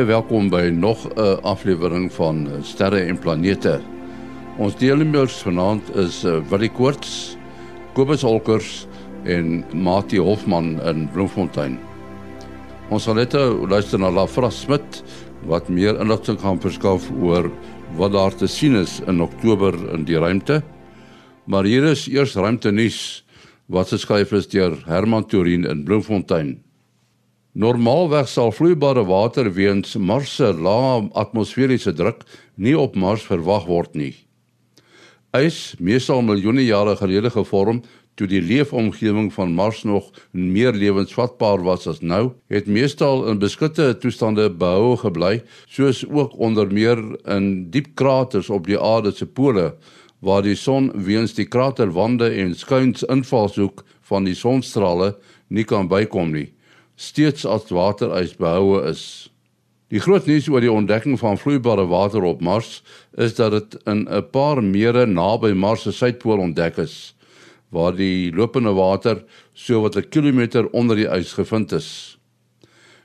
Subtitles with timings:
[0.00, 3.80] Baie welkom by nog 'n aflewering van Sterre en Planete.
[4.56, 7.36] Ons deelnemers vanaand is uh, Willie Koorts,
[7.92, 8.86] Kobus Holkers
[9.24, 11.78] en Mati Hofman in Bloemfontein.
[12.88, 13.32] Ons sal net
[13.68, 15.02] luister na Lafra Smit
[15.44, 17.50] wat meer inligting gaan verskaf oor
[17.96, 20.62] wat daar te sien is in Oktober in die ruimte.
[21.44, 23.22] Maar hier is eers ruimte nuus
[23.66, 26.69] wat geskryf is deur Herman Turin in Bloemfontein.
[27.52, 32.20] Normaalweg sal vloeibare water weens Mars se lae atmosferiese druk
[32.54, 34.12] nie op Mars verwag word nie.
[35.34, 37.80] Ys, meestal miljoene jare gelede gevorm
[38.14, 43.96] toe die leefomgewing van Mars nog meer lewensvatbaar was as nou, het meestal in beskutte
[43.98, 49.72] toestande behou gebly, soos ook onder meer in diep kraters op die aarde se pole
[50.22, 55.16] waar die son weens die kraterwande en skuins invalshoek van die sonstrale
[55.48, 56.52] nie kan bykom nie
[57.00, 59.30] steeds as waterys behoue is.
[59.90, 62.82] Die groot nuus oor die ontdekking van vloeibare water op Mars
[63.16, 67.14] is dat dit in 'n paar mere naby Mars se suidpool ontdek is
[67.70, 72.18] waar die lopende water so wat 'n kilometer onder die ys gevind is.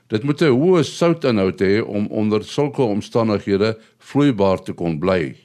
[0.08, 5.36] Dit moet 'n hoë soutinhoud hê om onder sulke omstandighede vloeibaar te kon bly.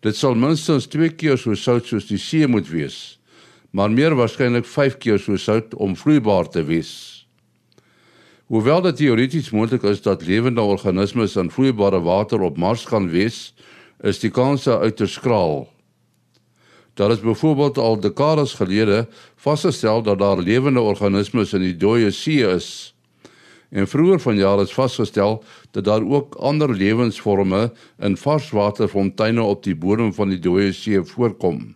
[0.00, 3.18] Dit sal minstens 2 keer so sout soos die see moet wees,
[3.70, 7.23] maar meer waarskynlik 5 keer so sout om vloeibaar te wees.
[8.44, 13.54] Hoewel dit teoreties moontlik is dat lewende organismes in vloeibare water op Mars kan wees,
[14.04, 15.64] is die kanse uiters skraal.
[16.94, 19.06] Daar is byvoorbeeld al dekades gelede
[19.36, 22.92] vasgestel dat daar lewende organismes in die dooie see is.
[23.72, 30.12] En vroeër vanjaar is vasgestel dat daar ook ander lewensvorme in varswaterfonteine op die bodem
[30.14, 31.72] van die dooie see voorkom.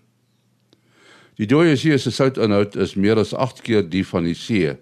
[1.41, 4.77] Die dooie see se soutinhoud is meer as 8 keer die van die see.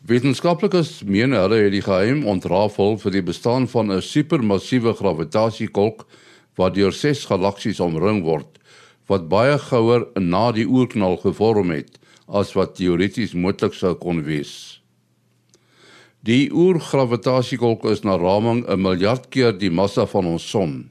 [0.00, 6.06] Wetenskaplikes meen hulle het die geheim ontrafel vir die bestaan van 'n supermassiewe gravitasiekolk
[6.56, 8.48] wat deur ses galaksies omring word
[9.12, 14.80] wat baie gouer na die oerknal gevorm het as wat teoreties moontlik sou kon wees.
[16.24, 20.90] Die oergravitasiekolk is na raming 'n miljard keer die massa van ons son.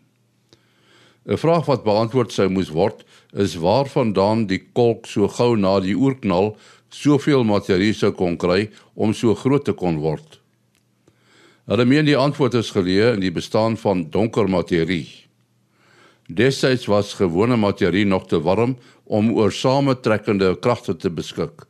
[1.25, 3.03] 'n Vraag wat beantwoord sou moes word
[3.34, 6.58] is waarvandaan die kolk so gou na die oerknal
[6.89, 10.39] soveel materie sou kon kry om so groot te kon word.
[11.69, 15.05] Hulle meen die antwoord is geleë in die bestaan van donker materie.
[16.29, 21.66] Destyds was gewone materie nog te warm om oor samentrekkende kragte te beskik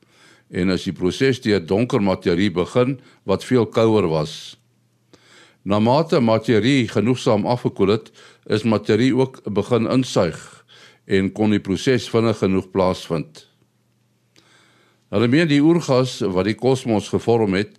[0.49, 2.97] en as die proses deur donker materie begin
[3.29, 4.55] wat veel kouer was.
[5.63, 8.07] Na mate materie genoegsaam afgekoel het,
[8.47, 10.39] is materie ook begin insuig
[11.05, 13.48] en kon die proses vinnig genoeg plaasvind.
[15.09, 17.73] Hulle meen die oergas wat die kosmos gevorm het,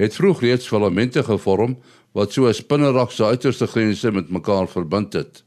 [0.00, 1.76] het vroeg reeds filamente gevorm
[2.16, 5.42] wat so 'n spinnerak se uiterste grense met mekaar verbind het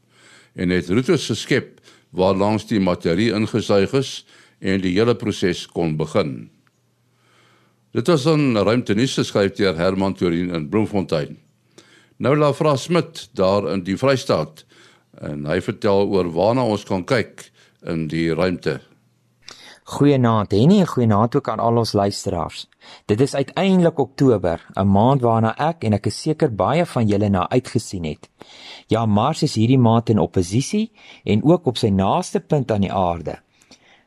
[0.54, 1.80] en het roetes geskep
[2.10, 4.24] waar langs die materie ingesuig is
[4.60, 6.50] en die hele proses kon begin.
[7.92, 11.38] Dit was 'n ruimtenis geskryf deur Herman Turin in Bloemfontein.
[12.16, 14.64] Nou la Fra Smit daar in die Vrystaat
[15.20, 17.50] en hy vertel oor waarna ons kan kyk
[17.82, 18.80] in die ruimte.
[19.84, 22.62] Goeienaand, Henny en goeienaand ook aan al ons luisteraars.
[23.04, 27.28] Dit is uiteindelik Oktober, 'n maand waarna ek en ek is seker baie van julle
[27.28, 28.30] na uitgesien het.
[28.86, 30.90] Ja, Mars is hierdie maand in oppositie
[31.24, 33.38] en ook op sy naaste punt aan die aarde.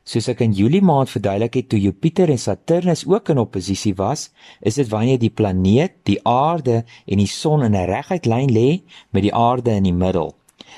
[0.03, 4.31] Soos ek in Julie maand verduidelik het toe Jupiter en Saturnus ook in oppositie was,
[4.61, 8.81] is dit wanneer die planeet, die aarde en die son in 'n reguit lyn lê
[9.11, 10.35] met die aarde in die middel.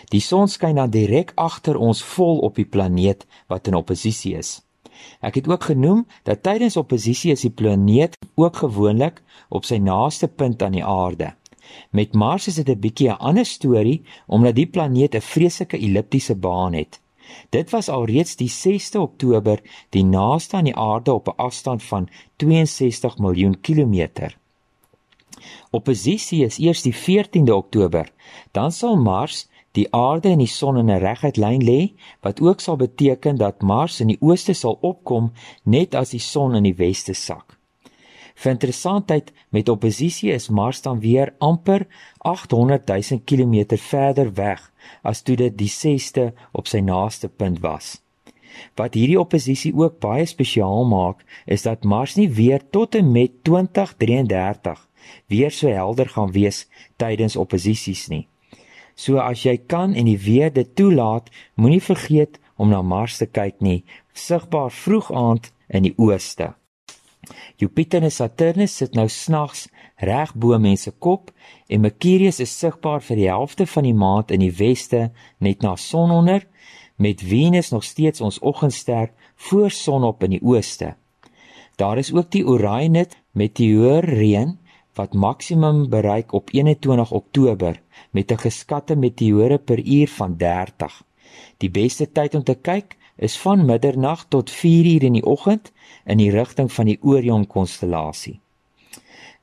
[0.09, 4.68] Die son skyn dan direk agter ons vol op die planeet wat in oppositie is.
[5.19, 10.27] Ek het ook genoem dat tydens oppositie is die planeet ook gewoonlik op sy naaste
[10.27, 11.33] punt aan die aarde.
[11.89, 16.35] Met Mars is dit 'n bietjie 'n ander storie omdat die planeet 'n vreeslike elliptiese
[16.35, 16.99] baan het.
[17.49, 22.09] Dit was alreeds die 6de Oktober die naaste aan die aarde op 'n afstand van
[22.35, 24.37] 62 miljoen kilometer.
[25.71, 28.11] Oppositie is eers die 14de Oktober.
[28.51, 29.47] Dan sal Mars
[29.79, 31.81] die aarde en die son in 'n reguit lyn lê,
[32.21, 35.31] wat ook sal beteken dat Mars in die ooste sal opkom
[35.63, 37.57] net as die son in die weste sak.
[38.39, 41.87] Vir interessantheid met oppositie is Mars dan weer amper
[42.17, 44.71] 800 000 km verder weg
[45.03, 47.99] as toe dit die 6ste op sy naaste punt was.
[48.75, 53.43] Wat hierdie oppositie ook baie spesiaal maak, is dat Mars nie weer tot en met
[53.43, 54.87] 2033
[55.27, 58.27] weer so helder gaan wees tydens opposisies nie.
[58.99, 63.29] So as jy kan en die weer dit toelaat, moenie vergeet om na Mars te
[63.31, 66.51] kyk nie, sigbaar vroeg aand in die ooste.
[67.59, 69.67] Jupiter en Saturnus sit nou snags
[70.03, 71.31] reg bo mense kop
[71.67, 75.09] en Mercurius is sigbaar vir die helfte van die maand in die weste
[75.39, 76.47] net na sononder
[76.99, 79.13] met Venus nog steeds ons oggendster
[79.47, 80.95] voor sonop in die ooste.
[81.79, 84.57] Daar is ook die Orionid meteoor reën
[84.99, 87.81] wat maksimum bereik op 21 Oktober
[88.11, 91.03] met 'n geskatte meteore per uur van 30.
[91.57, 95.71] Die beste tyd om te kyk is van middernag tot 4uur in die oggend
[96.05, 98.39] in die rigting van die Orion konstellasie.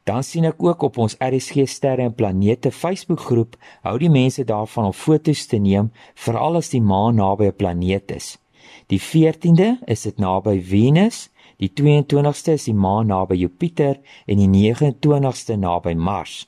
[0.04, 4.84] Dan sien ek ook op ons RSG sterre en planete Facebookgroep hou die mense daarvan
[4.84, 8.38] om foto's te neem veral as die maan naby 'n planeet is.
[8.86, 14.72] Die 14de is dit naby Venus, die 22ste is die maan naby Jupiter en die
[14.74, 16.46] 29ste naby Mars.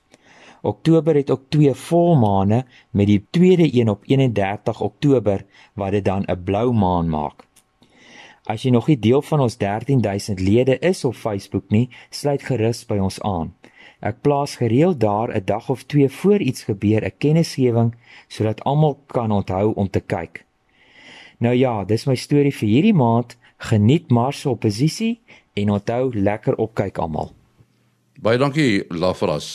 [0.62, 5.44] Oktober het ook twee volmaane met die tweede een op 31 Oktober
[5.74, 7.46] wat dit dan 'n blou maan maak.
[8.44, 12.86] As jy nog nie deel van ons 13000 lede is op Facebook nie, sluit gerus
[12.86, 13.54] by ons aan.
[14.00, 17.94] Ek plaas gereeld daar 'n dag of twee voor iets gebeur 'n kennisgewing
[18.28, 20.44] sodat almal kan onthou om te kyk.
[21.38, 23.36] Nou ja, dis my storie vir hierdie maand.
[23.58, 25.20] Geniet Mars se oppositie
[25.58, 27.32] en onthou lekker opkyk almal.
[28.22, 29.48] Baie dankie Lafras.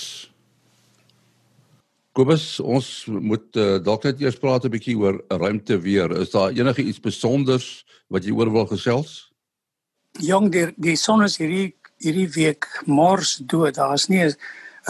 [2.14, 6.12] Kobus, ons moet uh, dalk net eers praat 'n bietjie oor ruimte weer.
[6.22, 9.32] Is daar enige iets spesonders wat jy oor wil gesels?
[10.22, 13.76] Jong, die die son is hierdie hierdie week mors dood.
[13.76, 14.36] Daar's nie 'n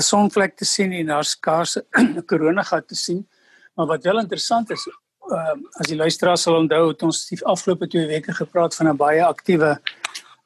[0.02, 3.28] sonvlek te sien en daar's skaars 'n koronagat te sien.
[3.76, 4.88] Maar wat wel interessant is,
[5.32, 8.98] uh, as die luisteraars sal onthou, het ons die afgelope 2 weke gepraat van 'n
[8.98, 9.80] baie aktiewe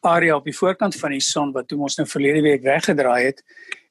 [0.02, 3.44] area op die voorkant van die son wat toe ons nou verlede week weggedraai het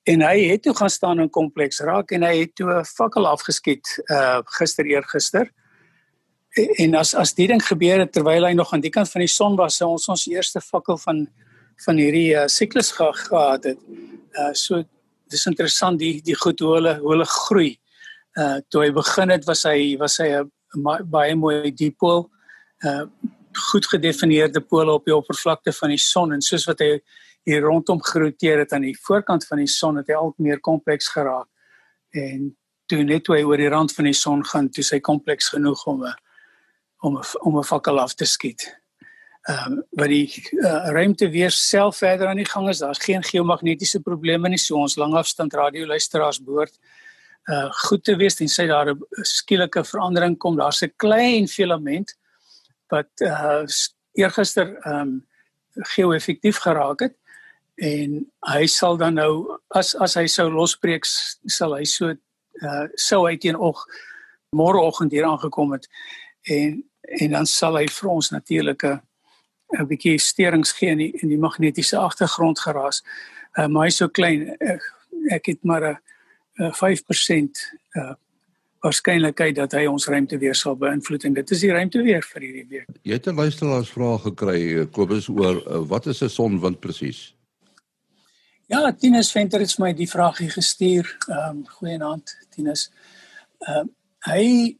[0.05, 3.27] en hy het toe gaan staan in kompleks raak en hy het toe 'n fakkel
[3.27, 5.51] afgeskiet uh gister eergister
[6.57, 9.31] en as as die ding gebeur het terwyl hy nog aan die kant van die
[9.31, 11.27] son was, sou ons ons eerste fakkel van
[11.85, 13.81] van hierdie uh, siklus ge, gehad het.
[14.33, 14.81] Uh so
[15.29, 17.73] dis interessant die die goed hoe hulle hoe hulle groei.
[18.41, 20.51] Uh toe hy begin het was hy was hy 'n
[21.11, 22.31] baie mooi dipool.
[22.85, 23.07] Uh
[23.57, 26.99] goed gedefinieerde pole op die oppervlakte van die son en soos wat hy
[27.49, 31.09] hier rondom geroteer het aan die voorkant van die son het hy al meer kompleks
[31.15, 31.47] geraak.
[32.11, 32.51] En
[32.91, 35.87] toe net toe hy oor die rand van die son gaan, toe sy kompleks genoeg
[35.87, 36.15] om 'n
[37.01, 38.67] om 'n om 'n fakkel af te skiet.
[39.49, 43.23] Ehm um, wat die uh, ruimte weer self verder aan die gang is, daar's geen
[43.23, 47.06] geomagnetiese probleme nie, so ons langafstand radioluisteraars behoort uh
[47.87, 50.57] goed te wees tensy daar 'n skielike verandering kom.
[50.57, 52.17] Daar's 'n klein filament
[52.89, 53.65] wat uh
[54.13, 55.27] eergister ehm um,
[55.77, 57.15] geo-effektief geraak het
[57.75, 61.05] en hy sal dan nou as as hy sou losbreek
[61.47, 62.15] sal hy so
[62.63, 63.77] uh sou hy teenoor
[64.57, 65.89] môreoggend hier aangekom het
[66.43, 66.85] en
[67.21, 69.01] en dan sal hy vir ons natuurlik 'n
[69.79, 73.03] 'n bietjie sterings gee in die, in die magnetiese agtergrond geraas.
[73.59, 74.83] Uh, maar hy so klein ek,
[75.31, 75.99] ek het maar 'n
[76.57, 77.65] 5%
[77.97, 78.15] uh
[78.87, 82.45] waarskynlikheid dat hy ons ruimte weer sal beïnvloed en dit is die ruimte weer vir
[82.45, 82.89] hierdie week.
[83.03, 87.35] Jy het 'n luisteraars vraag gekry uh, Kobus oor uh, wat is 'n sonwind presies?
[88.67, 91.17] Ja, Tinus Venter het my die vraagie gestuur.
[91.29, 92.91] Ehm um, goeienaand Tinus.
[93.59, 93.93] Ehm uh,
[94.27, 94.77] hy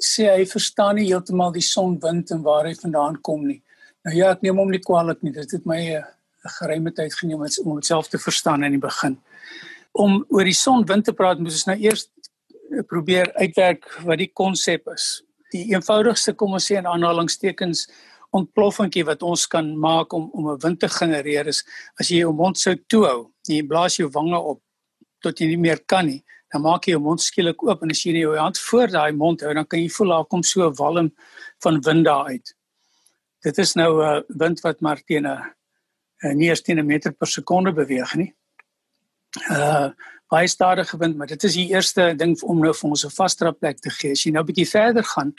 [0.00, 3.62] sê hy verstaan nie heeltemal die sonwind en waar hy vandaan kom nie.
[4.04, 5.32] Nou ja, ek neem hom nie kwaadlik nie.
[5.32, 6.04] Dit het my 'n
[6.58, 9.18] geruime tyd geneem om dit self te verstaan in die begin.
[9.94, 12.08] Om oor die sonwind te praat, moet ons nou eers
[12.90, 15.22] probeer uitwerk wat die konsep is.
[15.54, 17.86] Die eenvoudigste kom ons sê in aanhalingstekens
[18.34, 21.62] ontploffingkie wat ons kan maak om om 'n wind te genereer is
[22.00, 24.60] as jy jou mond sou toehou, jy blaas jou wange op
[25.22, 26.24] tot jy nie meer kan nie
[26.54, 29.42] dan maak jy jou mond skielik oop en as jy jou hand voor daai mond
[29.42, 31.10] hou, dan kan jy voel daar kom so 'n walm
[31.64, 32.54] van wind daar uit.
[33.42, 35.42] Dit is nou 'n uh, wind wat maar teen 'n
[36.22, 38.34] uh, nie eens teen 'n meter per sekonde beweeg nie.
[39.50, 39.90] Uh
[40.34, 43.52] baie stadige wind, maar dit is die eerste ding om nou vir ons 'n vaster
[43.52, 44.10] plek te gee.
[44.10, 45.34] As jy nou 'n bietjie verder gaan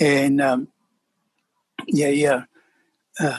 [0.00, 0.72] en ehm um,
[1.86, 2.42] jy uh,
[3.20, 3.38] uh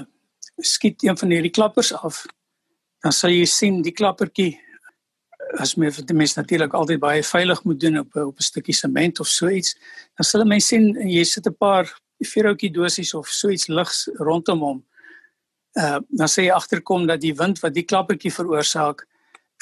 [0.61, 2.25] skiet een van hierdie klappers af,
[3.01, 4.59] dan sal jy sien die klappertjie
[5.57, 8.73] as mens vir die mens natuurlik altyd baie veilig moet doen op op 'n stukkie
[8.73, 9.75] sement of so iets,
[10.17, 11.85] dan sal mense sien jy sit 'n paar
[12.19, 14.83] vierhoutjie dosies of so iets ligs rondom hom.
[15.73, 19.07] Uh dan sê jy agterkom dat die wind wat die klappertjie veroorsaak,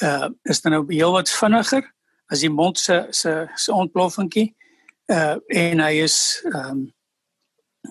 [0.02, 1.84] uh is dan nou heelwat vinniger
[2.30, 4.54] as die mond se se se ontploffingkie.
[5.06, 6.92] Uh en hy is um,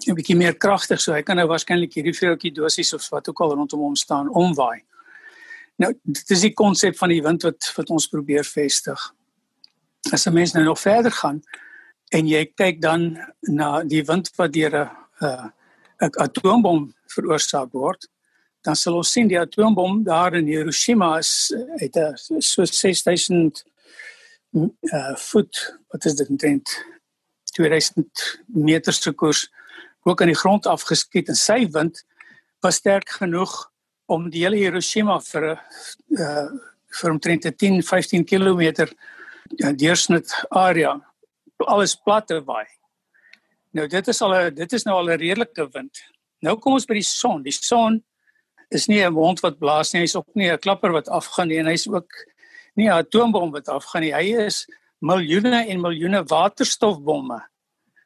[0.06, 3.40] 'n bietjie meer kragtig, so hy kan nou waarskynlik hierdie vierhoutjie dosies of wat ook
[3.42, 4.84] al rondom hom staan omwaai.
[5.78, 9.00] Nou, dit is die konsep van die wind wat wat ons probeer vestig.
[10.14, 11.42] As 'n mens nou nog verder gaan
[12.12, 14.90] en jy kyk dan na die wind wat deur 'n
[16.02, 18.08] 'n atoombom veroorsaak word,
[18.68, 23.64] dan sal ons sien die atoombom daar in Hiroshima is het 'n so 6000
[24.98, 25.56] uh voet
[25.92, 26.70] wat is dit omtrent
[27.56, 29.48] 2000 meter se koers
[30.04, 32.04] ook aan die grond afgeskiet en sy wind
[32.62, 33.72] was sterk genoeg
[34.06, 35.44] om die hele Hiroshima vir
[36.10, 36.48] uh
[37.00, 38.88] vir omtrent 10 15 km
[39.56, 41.02] ja, deursnit area
[41.58, 42.68] alles plat te waai.
[43.72, 45.98] Nou dit is al 'n dit is nou al 'n redelike wind.
[46.42, 47.44] Nou kom ons by die son.
[47.44, 48.04] Die son
[48.70, 51.60] is nie 'n mond wat blaas nie, hy's ook nie 'n klapper wat afgaan nie
[51.60, 52.12] en hy's ook
[52.76, 54.14] nie 'n atoombom wat afgaan nie.
[54.14, 54.68] Hy is
[55.00, 57.42] miljoene en miljoene waterstofbomme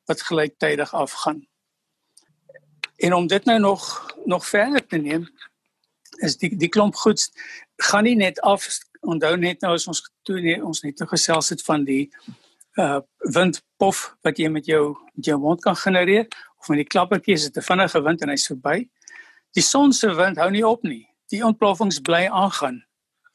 [0.05, 1.47] wat gelyktydig afgaan.
[2.97, 5.29] En om dit nou nog nog verder te neem
[6.19, 7.29] is die die klomp goed
[7.75, 8.67] gaan nie net af
[9.01, 12.11] onthou net nou as ons toe nie, ons net gesels het van die
[12.79, 13.01] uh
[13.35, 16.27] windpof wat jy met jou met jou mond kan genereer
[16.59, 18.89] of met die klappertjie is dit 'n vinnige wind en hy's verby.
[19.55, 21.07] Die son se wind hou nie op nie.
[21.31, 22.81] Die ontploffings bly aangaan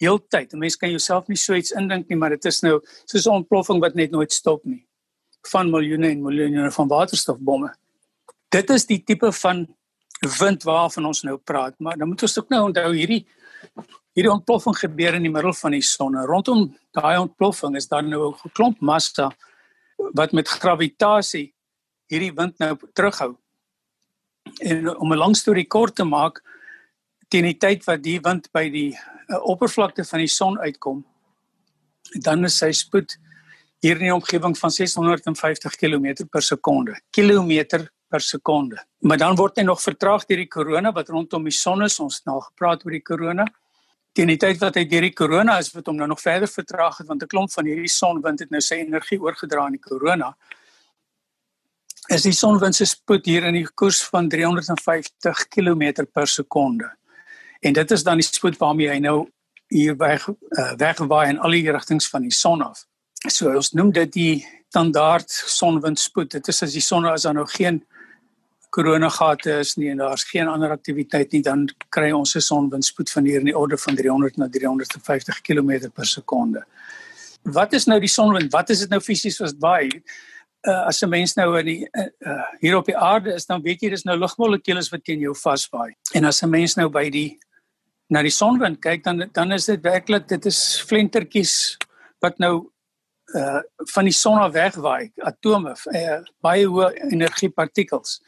[0.00, 0.52] heeltyd.
[0.52, 3.42] 'n Mens kan jouself nie so iets indink nie, maar dit is nou soos 'n
[3.42, 4.86] ontploffing wat net nooit stop nie
[5.50, 7.74] van miljoene en miljoene van waterstofbomme.
[8.48, 9.66] Dit is die tipe van
[10.38, 13.26] wind waarvan ons nou praat, maar dan moet ons ook nou onthou hierdie
[14.16, 16.14] hierdie ontploffing gebeur in die middel van die son.
[16.16, 19.30] Rondom daai ontploffing is daar nou 'n klomp massa
[20.14, 21.54] wat met gravitasie
[22.08, 23.36] hierdie wind nou terughou.
[24.60, 26.42] En om 'n lang storie kort te maak,
[27.28, 28.98] teen die tyd wat die wind by die
[29.28, 31.04] uh, oppervlakte van die son uitkom,
[32.22, 33.18] dan is sy spoed
[33.82, 36.96] hier in die omgewing van 650 km per sekonde.
[37.10, 38.78] Kilometer per sekonde.
[39.00, 41.98] Maar dan word hy nog vertraag deur die korona wat rondom die son is.
[42.00, 43.46] Ons het nou gepraat oor die korona.
[44.16, 47.02] Teen die tyd wat hy deur die korona is, wat hom nou nog verder vertraag
[47.02, 50.36] het want 'n klomp van hierdie sonwind het nou sy energie oorgedra aan die korona.
[52.06, 56.90] Is die sonwind se spoed hier in die koers van 350 km per sekonde.
[57.60, 59.26] En dit is dan die spoed waarmee hy nou
[59.68, 62.84] hier weg uh, wegwaai in al die rigtings van die son af.
[63.26, 66.30] So ons noem dit die standaard sonwindspoed.
[66.36, 67.82] Dit is as die son as daar nou geen
[68.76, 73.24] koronagate is nie en daar's geen ander aktiwiteit nie, dan kry ons 'n sonwindspoed van
[73.24, 76.64] hier in die orde van 300 na 350 km per sekonde.
[77.42, 78.52] Wat is nou die sonwind?
[78.52, 80.02] Wat is dit nou fisies wat baie
[80.66, 83.82] uh, as 'n mens nou in die uh, hier op die aarde is, dan weet
[83.82, 85.94] jy dis nou lugmolekules wat teen jou vasbaai.
[86.14, 87.38] En as 'n mens nou by die
[88.10, 91.76] na die sonwind kyk, dan dan is dit werklik dit is flentertjies
[92.20, 92.70] wat nou
[93.34, 93.60] uh
[93.94, 98.20] van die son af wegwaai, atome, uh, baie hoë energiepartikels.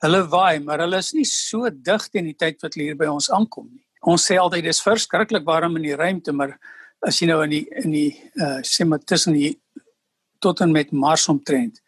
[0.00, 3.30] Hulle waai, maar hulle is nie so dig teen die tyd wat hier by ons
[3.30, 3.84] aankom nie.
[4.02, 6.58] Ons sê altyd dis verskriklik warm in die ruimte, maar
[7.02, 8.10] as jy nou in die in die
[8.40, 9.58] uh sê maar tussen die
[10.40, 11.80] tot en met Mars omtrent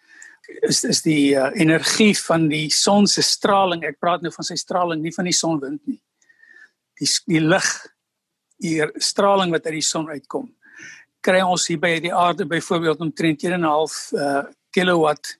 [0.60, 3.84] is is die uh, energie van die son se straling.
[3.86, 5.98] Ek praat nou van sy straling, nie van die sonwind nie.
[7.00, 7.68] Die die lig,
[8.62, 10.50] die straling wat uit die son uitkom.
[11.22, 14.42] Kry ons hier by die aarde byvoorbeeld omtrent 1.5 uh
[14.72, 15.34] kilowatt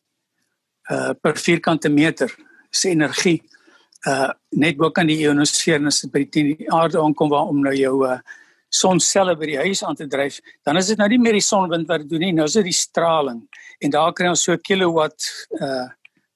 [0.93, 2.33] uh per vierkante meter
[2.71, 3.41] se energie
[4.09, 7.63] uh net bo kan die ionosfeer en as dit by die aarde aankom waar om
[7.65, 8.19] nou jou uh
[8.73, 11.89] sonselle by die huis aan te dryf, dan is dit nou nie meer die sonwind
[11.91, 13.43] wat dit doen nie, nou is dit die straling.
[13.85, 15.29] En daar kry ons so kilowatt
[15.61, 15.89] uh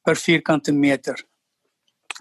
[0.06, 1.18] per vierkante meter.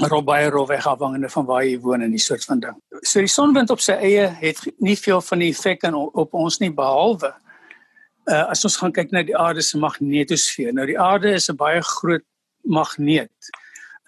[0.09, 2.79] Rob baie rof weg afhangende van waar jy woon in die soort van ding.
[3.05, 6.71] So die sonwind op sy eie het nie veel van die effek op ons nie
[6.73, 7.29] behalwe
[8.25, 10.73] uh as ons gaan kyk na die aarde se magnetosfeer.
[10.73, 12.25] Nou die aarde is 'n baie groot
[12.65, 13.51] magneet.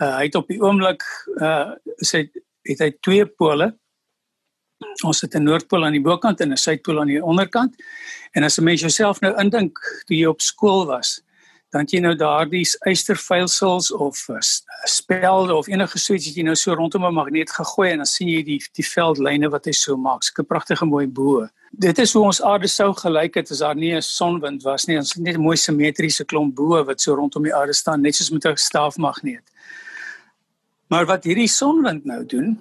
[0.01, 1.03] Uh, hy het op die oomblik
[1.41, 2.27] uh sê
[2.65, 3.75] het hy twee pole.
[5.03, 7.75] Ons het 'n noordpool aan die bokant en 'n suidpool aan die onderkant.
[8.31, 11.21] En as 'n mens jouself nou indink toe jy op skool was,
[11.69, 14.37] dan jy nou daardie ysterveilsels of uh,
[14.87, 18.05] spelde of enige so iets wat jy nou so rondom 'n magneet gegooi en dan
[18.05, 20.23] sien jy die die veldlyne wat hy so maak.
[20.23, 21.47] Sulke pragtige mooi bo.
[21.71, 24.97] Dit is hoe ons aarde sou gelyk het as daar nie 'n sonwind was nie.
[24.97, 28.15] Ons het net 'n mooi simmetriese klomp bo wat so rondom die aarde staan, net
[28.15, 29.43] soos met 'n staafmagneet.
[30.87, 32.59] Maar wat hierdie sonwind nou doen,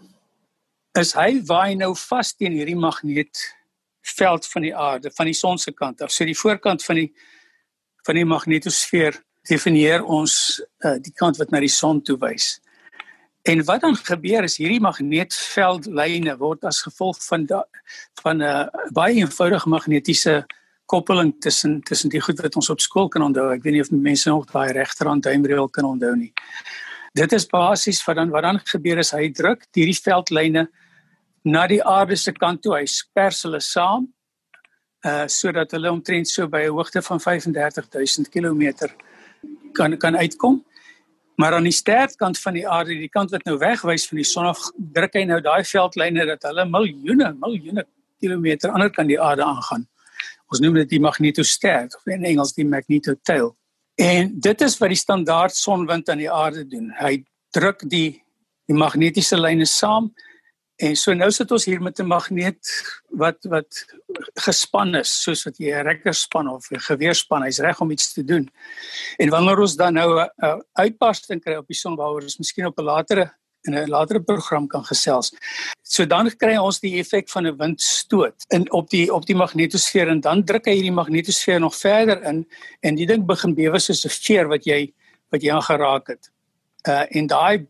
[0.96, 5.72] is hy waai nou vas teen hierdie magneetveld van die aarde, van die son se
[5.72, 6.12] kant af.
[6.12, 7.10] So die voorkant van die
[8.06, 9.16] van die magnetosfeer
[9.50, 12.60] definieer ons uh, die kant wat na die son toe wys.
[13.46, 17.64] En wat dan gebeur is hierdie magneetveldlyne word as gevolg van da,
[18.22, 20.46] van 'n uh, baie eenvoudige magnetiese
[20.86, 23.50] koppeling tussen tussen die goed wat ons op skool kan onthou.
[23.50, 26.32] Ek weet nie of mense nog daai regterhand duimreël kan onthou nie
[27.16, 30.66] dit is basies wat dan wat dan gebeur is hy druk hierdie veldlyne
[31.46, 34.08] na die aarde se kant toe hy spers hulle saam
[35.06, 38.90] uh sodat hulle omtrent so by 'n hoogte van 35000 km
[39.72, 40.64] kan kan uitkom
[41.36, 44.48] Maar aan die sterkant van die aarde, die kant wat nou wegwys van die son
[44.48, 47.84] af, druk hy nou daai veldlyne dat hulle miljoene, miljoene
[48.22, 49.84] kilometer ander kant die aarde aangaan.
[50.48, 53.50] Ons noem dit die magnetosfer of in Engels die magnetotail.
[54.00, 56.88] En dit is wat die standaard sonwind aan die aarde doen.
[57.00, 57.18] Hy
[57.56, 58.22] druk die
[58.66, 60.08] die magnetiese lyne saam
[60.76, 62.60] En so nou sit ons hier met 'n magneet
[63.08, 63.84] wat wat
[64.34, 68.24] gespan is soos wat jy 'n rekkerspan of 'n geweerspan, hy's reg om iets te
[68.24, 68.50] doen.
[69.16, 72.78] En wanneer ons dan nou 'n uitbarsting kry op die son waaroor ons miskien op
[72.78, 73.32] 'n latere
[73.66, 75.32] in 'n latere program kan gesels.
[75.82, 80.08] So dan kry ons die effek van 'n windstoot in op die op die magnetosfeer
[80.08, 82.46] en dan druk hy hierdie magnetosfeer nog verder in
[82.80, 84.92] en die ding begin bewe soos 'n veer wat jy
[85.30, 86.30] wat jy aangeraak het.
[86.88, 87.66] Uh en daai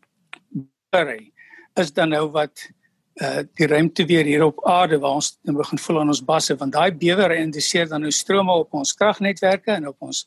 [0.91, 1.33] berry
[1.75, 2.71] is dan nou wat
[3.17, 6.73] uh die ruimte weer hier op aarde waar ons begin voel aan ons basse want
[6.73, 10.27] daai bewer indiseer dan nou strome op ons kragnetwerke en op ons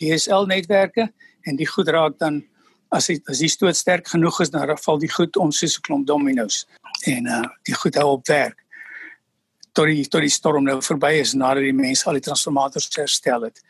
[0.00, 1.10] DSL netwerke
[1.44, 2.40] en die goed raak dan
[2.88, 5.82] as die, as die stoot sterk genoeg is dan val die goed om soos 'n
[5.82, 6.66] klomp dominos
[7.06, 8.64] en uh die goed hou op werk
[9.72, 13.42] tot die tot die storm nou verby is nadat die mense al die transformators herstel
[13.42, 13.60] het.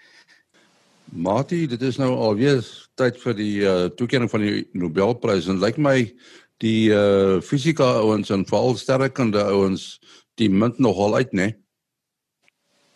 [1.10, 2.62] Mati, dit is nou alweer
[2.94, 6.14] tyd vir die uh toekenning van die Nobelprys en lyk like my
[6.60, 9.98] die uh fisika ouens en veral sterrekunde ouens
[10.40, 11.48] die munt nogal uit nê.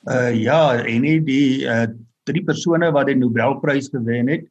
[0.08, 1.86] Uh ja, en nie die uh
[2.28, 4.46] drie persone wat die Nobelprys gewen het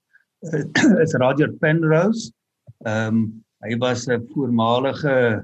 [0.50, 2.32] uh, is Roger Penrose.
[2.86, 3.26] Ehm um,
[3.64, 5.44] hy was 'n voormalige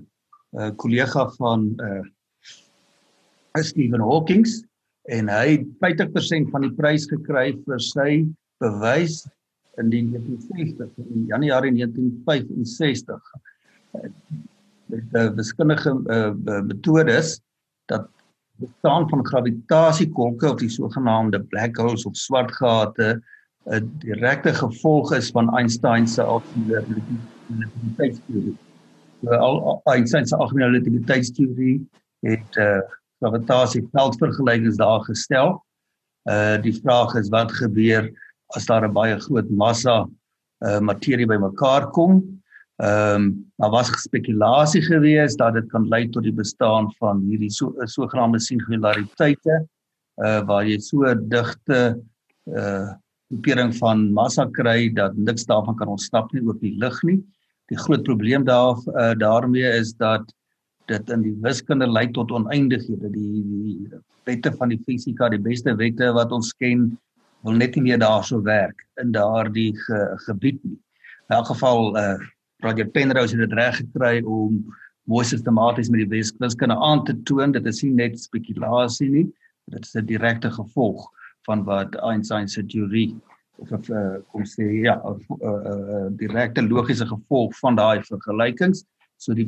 [0.57, 2.03] uh kollega van uh
[3.63, 4.45] Stephen Hawking
[5.09, 8.25] en hy het 50% van die prys gekry vir sy
[8.61, 9.25] bewys
[9.81, 13.33] in die 1960 in Januarie 1965
[14.89, 17.39] die wiskundige uh, metodes
[17.85, 18.07] dat
[18.59, 23.21] bestaan van gravitasiekolke of die sogenaamde black holes of swart gate
[23.69, 26.83] 'n direkte gevolg is van Einstein se algemene
[27.49, 28.57] relativiteitsteorie.
[29.21, 31.89] So al Einstein se algemene relativiteitsteorie
[32.25, 32.79] het uh,
[33.19, 35.59] gravitasieveldvergelykings daar gestel.
[36.29, 38.09] Uh die vraag is wat gebeur
[38.55, 40.07] as daar 'n baie groot massa
[40.59, 42.38] uh materie bymekaar kom
[42.79, 47.51] Ehm um, daar was spekulasie gewees dat dit kan lei tot die bestaan van hierdie
[47.51, 49.57] so sogenaamde singulariteite
[50.23, 51.79] uh waar jy so digte
[52.47, 52.93] uh
[53.29, 57.19] groepering van massa kry dat niks daarvan kan ontsnap nie ook die lig nie.
[57.69, 60.25] Die groot probleem daar uh, daarmee is dat
[60.89, 63.11] dit in die wiskunde lei tot oneindighede.
[63.13, 66.89] Die, die wette van die fisika, die beste wette wat ons ken,
[67.45, 70.79] wil net nie meer daarso werk in daardie ge, gebied nie.
[71.29, 72.17] In elk geval uh
[72.63, 74.63] Roger Penrose het dit reg gekry om
[75.09, 77.51] mooi sistematies met die wiskunde aan te toon.
[77.51, 79.27] Dit is nie net spekulasie nie
[79.69, 81.09] dit is 'n direkte gevolg
[81.47, 83.15] van wat Einstein se teorie
[83.57, 88.85] of of uh, kom sê ja 'n uh, uh, direkte logiese gevolg van daai vergelykings.
[89.17, 89.47] So die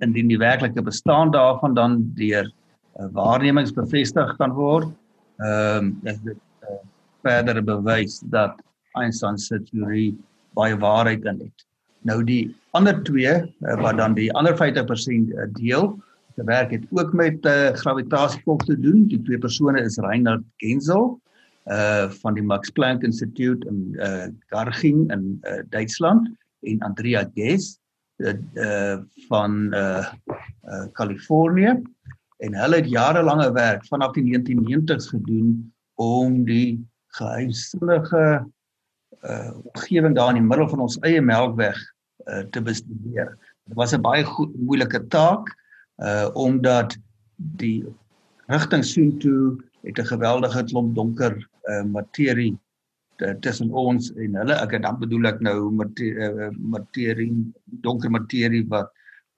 [0.00, 2.46] indien die werklike bestaan daarvan dan deur
[3.00, 4.88] uh, waarnemings bevestig kan word
[5.38, 6.80] ehm um, is dit uh,
[7.22, 10.16] verder bewys dat Einstein se teorie
[10.54, 11.66] baie waarheid in het
[12.08, 15.92] Nou die ander twee uh, wat dan die ander 50% uh, deel,
[16.34, 19.06] te werk het ook met uh, gravitasiekolk te doen.
[19.08, 21.20] Die twee persone is Reinhard Genzel
[21.70, 26.28] uh van die Max Planck Institute in uh Garching in uh, Duitsland
[26.60, 27.78] en Andrea Ghez
[28.18, 30.06] uh, uh van uh
[30.66, 31.82] uh Kalifornië
[32.42, 36.82] en hulle het jarelange werk vanaf die 1990s gedoen om die
[37.14, 38.42] geheimsinnige
[39.22, 41.78] uh omgewing daar in die middel van ons eie melkweg
[42.26, 43.36] uh, te bestudeer.
[43.66, 45.48] Dit was 'n baie goed, moeilike taak
[46.02, 46.96] uh omdat
[47.36, 47.84] die
[48.46, 51.38] rigting soontoe het 'n geweldige klomp donker
[51.70, 52.58] uh materie
[53.40, 54.54] tussen ons en hulle.
[54.54, 57.30] Ek dan bedoel ek nou materie, uh,
[57.64, 58.90] donker materie wat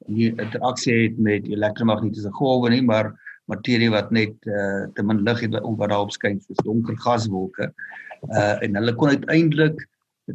[0.07, 3.12] nie interaksie het met elektromagnetiese golwe nie, maar
[3.50, 7.70] materie wat net uh, te min lig het om wat daarop skyn soos donker gaswolke.
[8.30, 9.83] Uh en hulle kon uiteindelik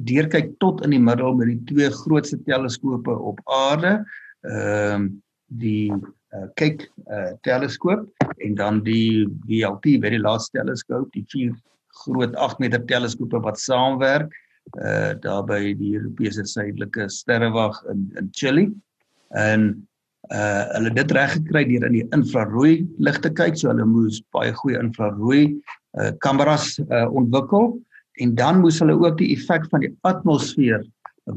[0.06, 4.00] deurkyk tot in die middel met die twee grootste teleskope op aarde.
[4.46, 5.10] Ehm uh,
[5.50, 8.04] die uh, kyk uh, teleskoop
[8.38, 11.56] en dan die VLT, very large telescope, die vier
[12.04, 14.30] groot 8 meter teleskope wat saamwerk
[14.78, 18.68] uh daar by die Europese suidelike sterrewag in in Chili.
[19.30, 19.88] En
[20.36, 24.22] uh hulle dit reg gekry deur in die infrarooi lig te kyk, so hulle moes
[24.36, 25.44] baie goeie infrarooi
[25.98, 27.74] uh kameras uh ontwikkel
[28.24, 30.84] en dan moes hulle ook die effek van die atmosfeer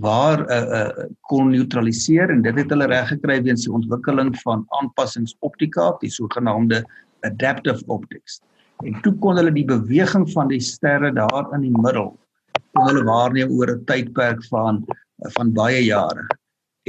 [0.00, 4.64] waar uh, uh, kon neutraliseer en dit het hulle reg gekry weens die ontwikkeling van
[4.80, 6.80] aanpassingsoptika, die sogenaamde
[7.28, 8.40] adaptive optics.
[8.88, 12.14] En toe kon hulle die beweging van die sterre daar in die middel
[12.72, 14.84] kon hulle waarneem oor 'n tydperk van
[15.36, 16.24] van baie jare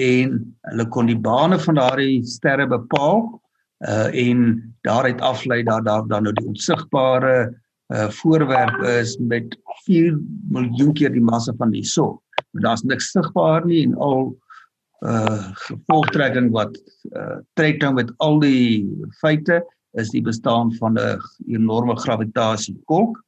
[0.02, 0.38] en
[0.70, 3.28] hulle kon die bane van daardie sterre bepaal
[3.84, 4.56] uh en
[4.88, 7.52] daaruit aflei dat daar dan nou die onsigbare
[7.94, 10.18] uh voorwerp is met 4
[10.50, 12.18] miljoen keer die massa van die son.
[12.52, 14.32] Maar daar's niks sigbaar nie en al
[15.04, 16.78] uh gevolgtrekking wat
[17.12, 18.88] uh trek dan met al die
[19.20, 19.62] feite
[20.00, 23.20] is die bestaan van 'n enorme gravitasiepolk.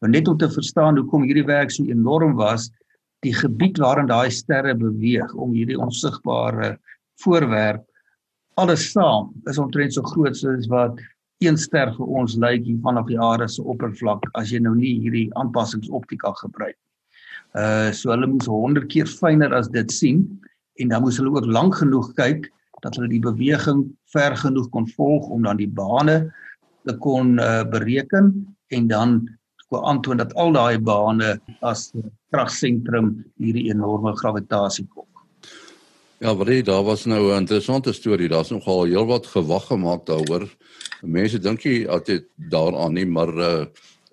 [0.00, 2.70] Nou net om te verstaan hoekom hierdie werk so enorm was,
[3.22, 6.76] die gebied waarin daai sterre beweeg om hierdie onsigbare
[7.22, 7.84] voorwerp
[8.60, 11.00] alles saam is omtrent so groot soos wat
[11.42, 14.94] een ster vir ons lyk hier vanaf die aarde se oppervlak as jy nou nie
[15.02, 16.78] hierdie aanpassingsoptika gebruik.
[17.58, 20.22] Uh so hulle moes 100 keer fyner as dit sien
[20.80, 22.48] en dan moes hulle ook lank genoeg kyk
[22.84, 26.32] dat hulle die beweging ver genoeg kon volg om dan die bane
[26.86, 28.32] te kon uh, bereken
[28.74, 29.20] en dan
[29.72, 31.88] kon aantoon dat al daai bane as
[32.32, 35.08] kragsentrum hierdie enorme gravitasie kom.
[36.22, 38.28] Ja, baie daar was nou 'n interessante storie.
[38.28, 40.46] Daar's nogal heelwat gewag gemaak daaroor.
[41.02, 43.66] Mense dink jy altyd daaraan nie, maar uh,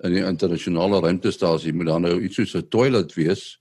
[0.03, 3.59] in die internasionale ruimtestasie moet daar nou iets soos 'n toilet wees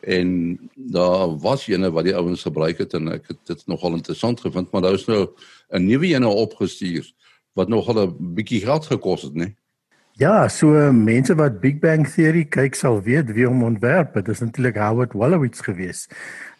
[0.00, 4.40] en daar was ene wat die ouens gebruik het en ek het dit nogal interessant
[4.40, 5.28] gevind maar daar is nou
[5.72, 7.12] 'n nuwe ene opgestuur
[7.54, 9.54] wat nogal 'n bietjie geld gekos het nê
[10.14, 14.28] Ja, so mense wat Big Bang Theory kyk sal weet wie hom ontwerp het.
[14.28, 16.04] Dit is natuurlik Howard Wolowitz gewees.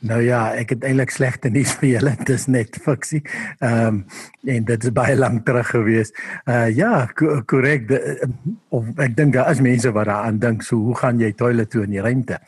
[0.03, 2.17] Nou ja, ek het eintlik slegte nuus vir julle.
[2.25, 3.23] Dit is net fiksie.
[3.63, 4.03] Ehm um,
[4.51, 6.11] en dit is baie lank terug gewees.
[6.51, 7.87] Uh ja, korrek.
[8.75, 11.87] Of ek dink daar is mense wat daaraan dink, so hoe gaan jy toilet toe
[11.87, 12.43] in die ruimte?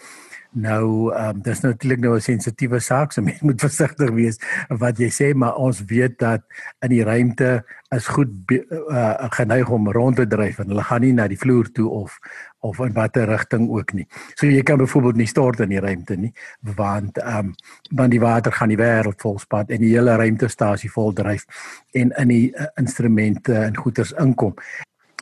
[0.56, 4.38] Nou, ehm um, dis natuurlik nou 'n sensitiewe saak, so mens moet versigtig wees
[4.68, 6.40] wat jy sê, maar ons weet dat
[6.80, 11.12] in die ruimte is goed uh, geneig om rond te dryf en hulle gaan nie
[11.12, 12.18] na die vloer toe of
[12.60, 14.06] of in watter rigting ook nie.
[14.34, 17.54] So jy kan byvoorbeeld nie stort in die ruimte nie, want ehm um,
[17.90, 21.44] want die water gaan die wêreld volspat en die hele ruimtestasie vol dryf
[21.92, 24.56] en in die uh, instrumente en goederes inkom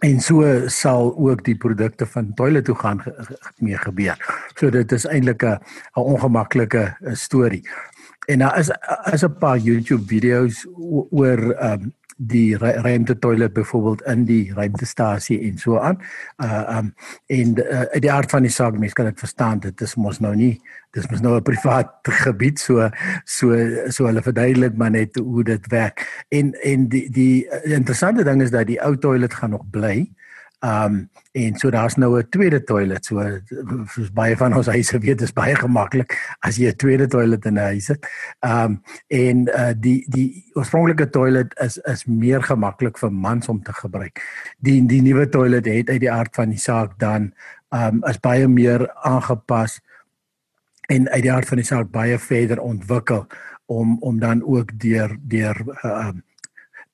[0.04, 3.00] en so sal ook die produkte van toilet toe gaan
[3.64, 4.18] mee gebeur.
[4.54, 5.58] So dit is eintlik 'n
[5.96, 7.64] 'n ongemaklike storie.
[8.26, 8.70] En daar is
[9.12, 10.66] is 'n paar YouTube video's
[11.10, 16.00] oor ehm um, die ruimte toilet byvoorbeeld in die ruimtestasie en so aan.
[16.36, 16.94] Uh um
[17.26, 20.34] en uh, die aard van die saak mense kan dit verstaan dit is mos nou
[20.36, 20.60] nie
[20.94, 21.90] dis mos nou 'n privaat
[22.24, 22.90] gebied so
[23.24, 23.54] so
[23.88, 26.26] so hulle verduidelik maar net hoe dit werk.
[26.28, 29.98] En en die die interessante ding is dat die ou toilet gaan nog bly.
[29.98, 30.23] Uh
[30.64, 33.04] Um en so daar's nou 'n tweede toilet.
[33.04, 33.40] So
[33.86, 37.54] soos baie van ons huise weet, is baie gemaklik as jy 'n tweede toilet in
[37.54, 38.06] 'n huis het.
[38.40, 43.72] Um en uh die die oorspronklike toilet is is meer gemaklik vir mans om te
[43.72, 44.20] gebruik.
[44.58, 47.34] Die die nuwe toilet het uit die aard van die saak dan
[47.70, 49.80] um is baie meer aangepas
[50.88, 53.26] en uit die aard van die saak baie verder ontwikkel
[53.66, 56.22] om om dan ook deur deur uh, um